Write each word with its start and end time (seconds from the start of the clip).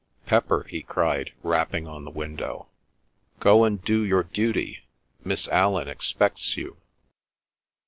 Pepper!" 0.25 0.65
he 0.67 0.81
cried, 0.81 1.31
rapping 1.43 1.87
on 1.87 2.05
the 2.05 2.09
window. 2.09 2.65
"Go 3.39 3.63
and 3.65 3.83
do 3.85 4.01
your 4.03 4.23
duty. 4.23 4.79
Miss 5.23 5.47
Allan 5.49 5.87
expects 5.87 6.57
you." 6.57 6.77